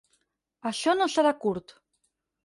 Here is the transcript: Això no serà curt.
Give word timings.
Això 0.69 0.95
no 1.01 1.07
serà 1.15 1.33
curt. 1.43 1.75